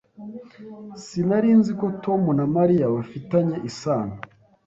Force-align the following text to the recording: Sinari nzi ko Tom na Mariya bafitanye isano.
Sinari 1.05 1.49
nzi 1.59 1.71
ko 1.79 1.87
Tom 2.03 2.21
na 2.37 2.45
Mariya 2.55 2.93
bafitanye 2.95 3.57
isano. 3.69 4.15